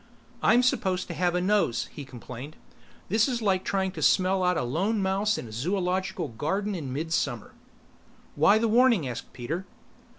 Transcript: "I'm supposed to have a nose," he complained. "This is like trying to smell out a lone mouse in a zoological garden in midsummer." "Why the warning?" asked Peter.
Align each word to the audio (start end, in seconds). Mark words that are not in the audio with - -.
"I'm 0.41 0.63
supposed 0.63 1.05
to 1.09 1.13
have 1.13 1.35
a 1.35 1.41
nose," 1.41 1.87
he 1.91 2.05
complained. 2.05 2.55
"This 3.09 3.27
is 3.27 3.39
like 3.39 3.63
trying 3.63 3.91
to 3.91 4.01
smell 4.01 4.43
out 4.43 4.57
a 4.57 4.63
lone 4.63 4.99
mouse 4.99 5.37
in 5.37 5.47
a 5.47 5.51
zoological 5.51 6.27
garden 6.29 6.73
in 6.73 6.91
midsummer." 6.91 7.53
"Why 8.33 8.57
the 8.57 8.67
warning?" 8.67 9.07
asked 9.07 9.31
Peter. 9.31 9.67